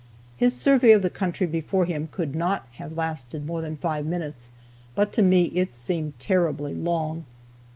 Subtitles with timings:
[0.35, 4.49] His survey of the country before him could not have lasted more than five minutes,
[4.95, 7.25] but to me it seemed terribly long.